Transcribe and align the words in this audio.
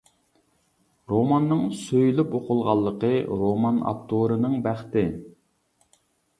روماننىڭ 1.13 1.61
سۆيۈلۈپ 1.81 2.33
ئوقۇلغانلىقى 2.41 3.13
رومان 3.43 3.81
ئاپتورىنىڭ 3.93 4.59
بەختى. 4.67 5.07